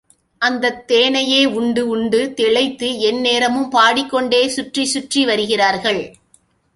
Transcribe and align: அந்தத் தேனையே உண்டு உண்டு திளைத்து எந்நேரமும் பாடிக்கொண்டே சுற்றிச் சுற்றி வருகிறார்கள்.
அந்தத் 0.41 0.91
தேனையே 0.91 1.41
உண்டு 1.45 1.87
உண்டு 1.87 2.33
திளைத்து 2.35 2.99
எந்நேரமும் 2.99 3.69
பாடிக்கொண்டே 3.69 4.47
சுற்றிச் 4.47 4.87
சுற்றி 4.87 5.25
வருகிறார்கள். 5.25 6.01